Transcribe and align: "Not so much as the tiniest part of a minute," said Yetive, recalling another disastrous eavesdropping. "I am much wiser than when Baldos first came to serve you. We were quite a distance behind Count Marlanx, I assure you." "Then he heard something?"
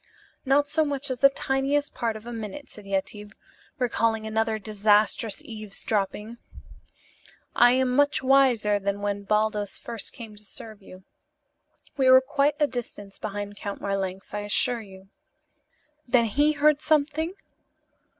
"Not 0.45 0.65
so 0.67 0.83
much 0.83 1.11
as 1.11 1.19
the 1.19 1.29
tiniest 1.29 1.93
part 1.93 2.15
of 2.15 2.25
a 2.25 2.33
minute," 2.33 2.71
said 2.71 2.87
Yetive, 2.87 3.33
recalling 3.77 4.25
another 4.25 4.57
disastrous 4.57 5.43
eavesdropping. 5.43 6.39
"I 7.55 7.73
am 7.73 7.95
much 7.95 8.23
wiser 8.23 8.79
than 8.79 9.01
when 9.01 9.25
Baldos 9.25 9.77
first 9.77 10.11
came 10.11 10.35
to 10.35 10.43
serve 10.43 10.81
you. 10.81 11.03
We 11.97 12.09
were 12.09 12.19
quite 12.19 12.55
a 12.59 12.65
distance 12.65 13.19
behind 13.19 13.57
Count 13.57 13.79
Marlanx, 13.79 14.33
I 14.33 14.39
assure 14.39 14.81
you." 14.81 15.09
"Then 16.07 16.25
he 16.25 16.53
heard 16.53 16.81
something?" 16.81 17.35